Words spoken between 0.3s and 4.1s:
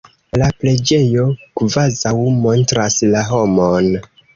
La preĝejo kvazaŭ montras la homon.